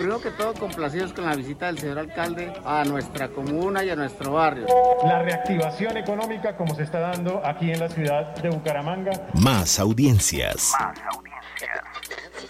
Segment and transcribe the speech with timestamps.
[0.00, 3.96] Primero que todo, complacidos con la visita del señor alcalde a nuestra comuna y a
[3.96, 4.64] nuestro barrio.
[5.04, 9.28] La reactivación económica como se está dando aquí en la ciudad de Bucaramanga.
[9.34, 10.72] Más audiencias.
[10.80, 11.30] Más audiencias.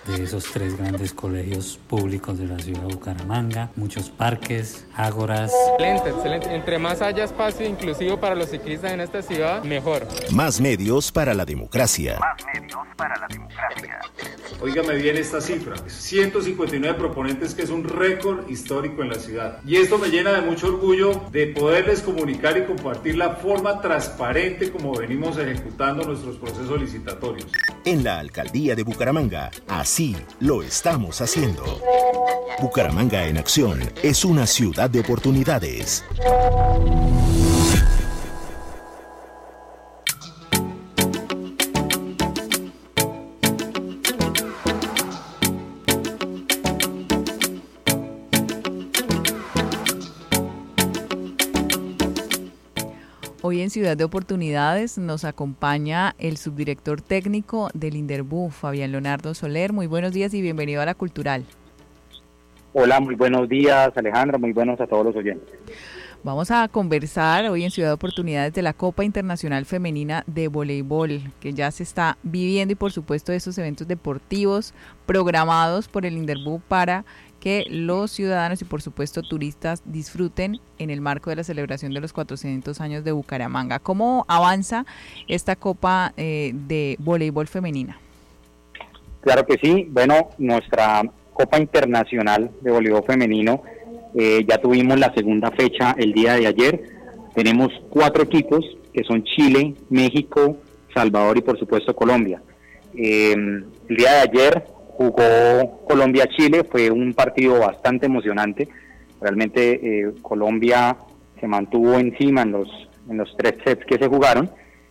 [0.07, 5.53] De esos tres grandes colegios públicos de la ciudad de Bucaramanga, muchos parques, ágoras.
[5.73, 6.55] Excelente, excelente.
[6.55, 10.07] Entre más haya espacio inclusivo para los ciclistas en esta ciudad, mejor.
[10.31, 12.17] Más medios para la democracia.
[12.21, 13.80] Más medios para la democracia.
[14.63, 19.61] Óigame bien esta cifra, 159 proponentes que es un récord histórico en la ciudad.
[19.67, 24.71] Y esto me llena de mucho orgullo de poderles comunicar y compartir la forma transparente
[24.71, 27.47] como venimos ejecutando nuestros procesos licitatorios.
[27.87, 31.65] En la alcaldía de Bucaramanga, así lo estamos haciendo.
[32.61, 36.05] Bucaramanga en acción es una ciudad de oportunidades.
[53.51, 59.73] Hoy en Ciudad de Oportunidades nos acompaña el subdirector técnico del Inderbú, Fabián Leonardo Soler.
[59.73, 61.45] Muy buenos días y bienvenido a la Cultural.
[62.73, 65.53] Hola, muy buenos días Alejandra, muy buenos a todos los oyentes.
[66.23, 71.21] Vamos a conversar hoy en Ciudad de Oportunidades de la Copa Internacional Femenina de Voleibol,
[71.41, 74.75] que ya se está viviendo y por supuesto de esos eventos deportivos
[75.07, 77.05] programados por el Inderbú para
[77.41, 82.01] que los ciudadanos y por supuesto turistas disfruten en el marco de la celebración de
[82.01, 83.79] los 400 años de Bucaramanga.
[83.79, 84.85] ¿Cómo avanza
[85.27, 87.99] esta Copa eh, de Voleibol Femenina?
[89.23, 89.89] Claro que sí.
[89.91, 91.03] Bueno, nuestra
[91.33, 93.63] Copa Internacional de Voleibol Femenino
[94.15, 96.83] eh, ya tuvimos la segunda fecha el día de ayer.
[97.35, 100.59] Tenemos cuatro equipos que son Chile, México,
[100.95, 102.43] Salvador y por supuesto Colombia.
[102.95, 104.65] Eh, el día de ayer
[105.01, 108.69] jugó Colombia-Chile, fue un partido bastante emocionante.
[109.19, 110.95] Realmente eh, Colombia
[111.41, 112.69] se mantuvo encima en los,
[113.09, 114.51] en los tres sets que se jugaron,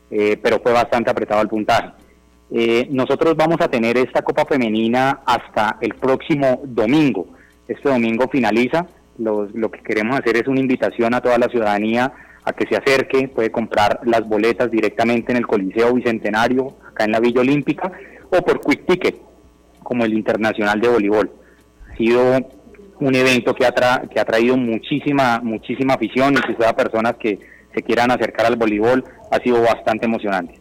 [0.10, 1.92] eh, pero fue bastante apretado el puntaje.
[2.50, 7.28] Eh, nosotros vamos a tener esta Copa Femenina hasta el próximo domingo.
[7.68, 8.88] Este domingo finaliza.
[9.20, 12.12] lo que queremos hacer es una invitación a toda la ciudadanía
[12.46, 17.12] a que se acerque, puede comprar las boletas directamente en el Coliseo Bicentenario, acá en
[17.12, 17.92] la Villa Olímpica,
[18.32, 19.29] o por Quick Ticket
[19.90, 21.32] como el Internacional de Voleibol.
[21.92, 22.22] Ha sido
[23.00, 23.74] un evento que ha,
[24.08, 27.40] que ha traído muchísima, muchísima afición, incluso a personas que
[27.74, 30.60] se quieran acercar al voleibol, ha sido bastante emocionante.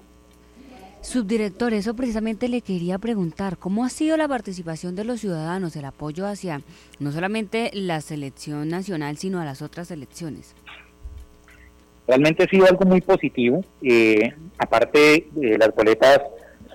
[1.02, 5.84] Subdirector, eso precisamente le quería preguntar, ¿cómo ha sido la participación de los ciudadanos, el
[5.84, 6.62] apoyo hacia
[6.98, 10.54] no solamente la selección nacional, sino a las otras selecciones?
[12.06, 13.62] Realmente ha sido algo muy positivo.
[13.82, 16.20] Eh, aparte, de las boletas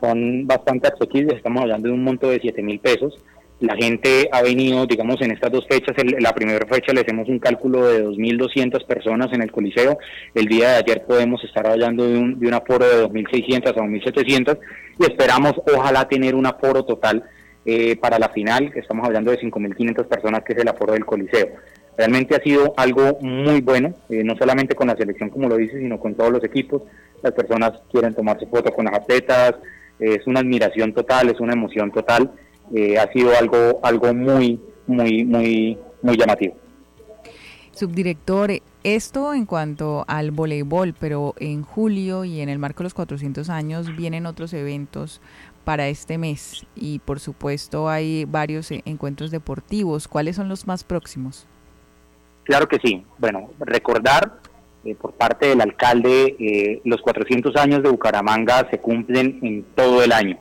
[0.03, 3.23] son bastante accesibles, estamos hablando de un monto de 7 mil pesos.
[3.59, 7.39] La gente ha venido, digamos, en estas dos fechas, la primera fecha le hacemos un
[7.39, 9.97] cálculo de 2.200 personas en el Coliseo,
[10.35, 13.75] el día de ayer podemos estar hablando de un, de un aforo de 2.600 a
[13.75, 14.57] 2.700
[14.99, 17.23] y esperamos ojalá tener un aforo total
[17.65, 21.47] eh, para la final, estamos hablando de 5.500 personas que es el aforo del Coliseo.
[21.97, 25.77] Realmente ha sido algo muy bueno, eh, no solamente con la selección como lo dice,
[25.77, 26.81] sino con todos los equipos.
[27.21, 29.55] Las personas quieren tomarse fotos con las atletas,
[30.03, 32.31] es una admiración total, es una emoción total.
[32.73, 36.55] Eh, ha sido algo, algo muy, muy, muy, muy llamativo.
[37.71, 38.51] Subdirector,
[38.83, 43.49] esto en cuanto al voleibol, pero en julio y en el marco de los 400
[43.49, 45.21] años vienen otros eventos
[45.63, 50.07] para este mes y por supuesto hay varios e-, encuentros deportivos.
[50.07, 51.47] ¿Cuáles son los más próximos?
[52.43, 53.05] Claro que sí.
[53.17, 54.39] Bueno, recordar
[54.85, 60.03] eh, por parte del alcalde, eh, los 400 años de Bucaramanga se cumplen en todo
[60.03, 60.37] el año.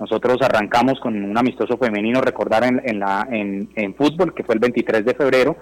[0.00, 5.04] Nosotros arrancamos con un amistoso femenino, recordar en, la, en, fútbol, que fue el 23
[5.04, 5.56] de febrero.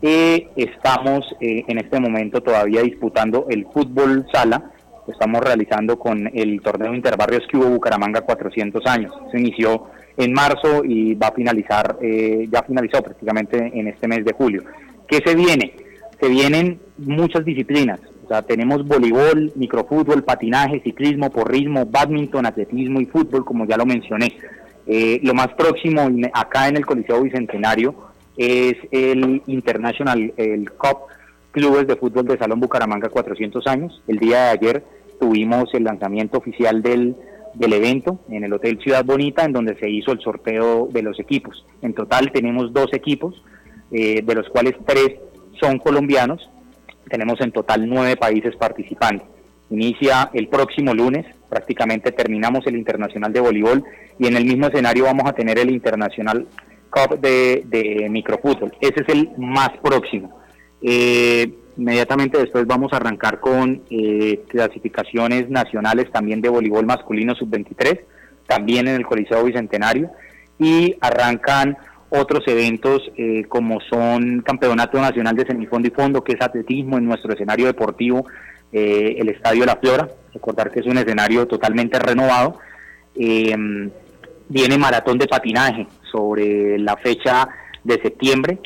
[0.00, 4.70] y estamos eh, en este momento todavía disputando el fútbol sala.
[5.06, 9.12] estamos realizando con el torneo Interbarrios que hubo Bucaramanga 400 años.
[9.30, 14.32] Se inició en marzo y va a finalizar, ya finalizó prácticamente en este mes de
[14.32, 14.62] julio.
[15.06, 15.83] ¿Qué se viene?
[16.20, 18.00] Se vienen muchas disciplinas.
[18.24, 23.84] O sea, tenemos voleibol, microfútbol, patinaje, ciclismo, porrismo, badminton, atletismo y fútbol, como ya lo
[23.84, 24.32] mencioné.
[24.86, 27.94] Eh, lo más próximo acá en el Coliseo Bicentenario
[28.36, 30.98] es el International, el Cup
[31.52, 34.02] Clubes de Fútbol de Salón Bucaramanga 400 años.
[34.08, 34.84] El día de ayer
[35.20, 37.14] tuvimos el lanzamiento oficial del
[37.54, 41.18] del evento en el Hotel Ciudad Bonita, en donde se hizo el sorteo de los
[41.20, 41.64] equipos.
[41.82, 43.42] En total tenemos dos equipos,
[43.90, 45.20] eh, de los cuales tres
[45.60, 46.48] son colombianos.
[47.08, 49.26] Tenemos en total nueve países participantes.
[49.70, 53.84] Inicia el próximo lunes, prácticamente terminamos el Internacional de Voleibol
[54.18, 56.46] y en el mismo escenario vamos a tener el Internacional
[56.90, 58.72] Cup de, de Microfútbol.
[58.80, 60.38] Ese es el más próximo.
[60.82, 68.00] Eh, inmediatamente después vamos a arrancar con eh, clasificaciones nacionales también de voleibol masculino sub-23,
[68.46, 70.10] también en el Coliseo Bicentenario,
[70.58, 71.76] y arrancan
[72.10, 77.06] otros eventos eh, como son Campeonato Nacional de Semifondo y Fondo, que es atletismo en
[77.06, 78.26] nuestro escenario deportivo,
[78.72, 82.60] eh, el Estadio La Flora, recordar que es un escenario totalmente renovado.
[83.14, 87.48] viene maratón de patinaje sobre la fecha
[87.82, 88.58] de septiembre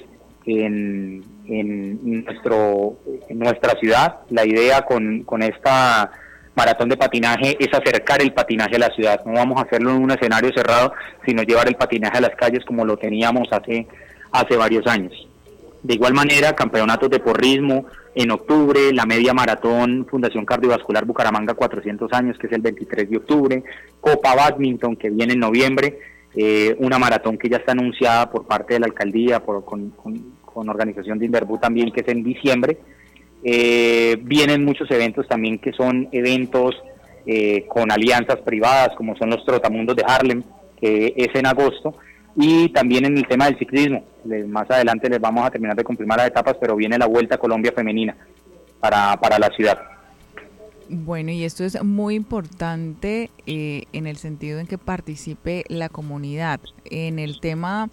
[0.44, 2.98] en en, nuestro,
[3.28, 4.20] en nuestra ciudad.
[4.30, 6.10] La idea con, con esta
[6.58, 9.24] maratón de patinaje es acercar el patinaje a la ciudad.
[9.24, 10.92] No vamos a hacerlo en un escenario cerrado,
[11.24, 13.86] sino llevar el patinaje a las calles como lo teníamos hace,
[14.32, 15.12] hace varios años.
[15.84, 22.12] De igual manera, campeonatos de porrismo en octubre, la media maratón Fundación Cardiovascular Bucaramanga 400
[22.12, 23.62] años, que es el 23 de octubre,
[24.00, 26.00] Copa Badminton, que viene en noviembre,
[26.34, 30.68] eh, una maratón que ya está anunciada por parte de la alcaldía, por, con, con
[30.68, 32.78] organización de Inverbu también, que es en diciembre.
[33.42, 36.74] Eh, vienen muchos eventos también que son eventos
[37.26, 40.42] eh, con alianzas privadas, como son los Trotamundos de Harlem,
[40.80, 41.94] que es en agosto,
[42.36, 44.04] y también en el tema del ciclismo.
[44.48, 47.38] más adelante les vamos a terminar de confirmar las etapas, pero viene la Vuelta a
[47.38, 48.16] Colombia Femenina
[48.80, 49.78] para, para la ciudad.
[50.90, 56.60] Bueno, y esto es muy importante eh, en el sentido en que participe la comunidad.
[56.86, 57.90] En el tema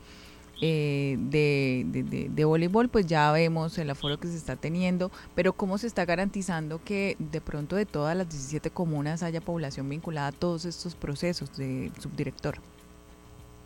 [0.67, 5.85] eh, de, voleibol, pues ya vemos el aforo que se está teniendo, pero ¿cómo se
[5.85, 10.65] está garantizando que de pronto de todas las 17 comunas haya población vinculada a todos
[10.65, 12.55] estos procesos de subdirector?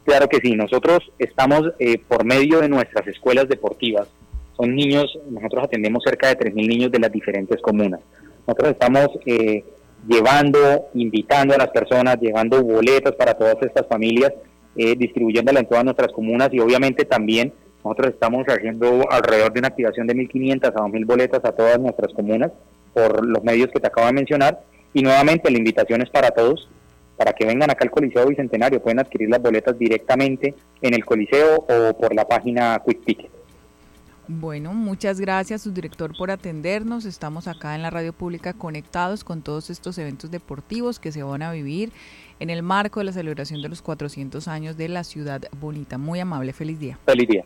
[0.04, 4.10] Claro que sí, nosotros estamos eh, por medio de nuestras escuelas deportivas,
[4.58, 8.02] son niños, nosotros atendemos cerca de 3.000 niños de las diferentes comunas.
[8.46, 9.64] Nosotros estamos eh,
[10.06, 14.34] llevando, invitando a las personas, llevando boletas para todas estas familias
[14.80, 17.52] eh, distribuyéndola en todas nuestras comunas y obviamente también
[17.84, 22.14] nosotros estamos haciendo alrededor de una activación de 1.500 a 2.000 boletas a todas nuestras
[22.14, 22.54] comunas
[22.94, 24.62] por los medios que te acabo de mencionar
[24.94, 26.70] y nuevamente la invitación es para todos
[27.18, 31.66] para que vengan acá al Coliseo Bicentenario, pueden adquirir las boletas directamente en el Coliseo
[31.68, 33.39] o por la página Quick Ticket.
[34.32, 37.06] Bueno, muchas gracias, su director, por atendernos.
[37.06, 41.42] Estamos acá en la radio pública conectados con todos estos eventos deportivos que se van
[41.42, 41.92] a vivir
[42.40, 45.98] en el marco de la celebración de los 400 años de la ciudad bonita.
[45.98, 47.00] Muy amable, feliz día.
[47.08, 47.44] Feliz día.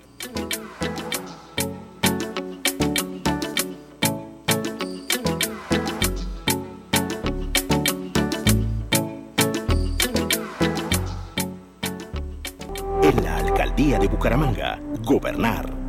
[13.04, 15.83] En la alcaldía de Bucaramanga, gobernar